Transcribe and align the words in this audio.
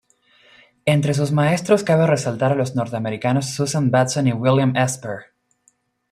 Entre 0.87 1.13
sus 1.13 1.31
maestros 1.31 1.83
cabe 1.83 2.07
resaltar 2.07 2.51
a 2.53 2.55
los 2.55 2.75
norteamericanos 2.75 3.53
Susan 3.53 3.91
Batson 3.91 4.25
y 4.29 4.33
William 4.33 4.75
Esper. 4.75 5.27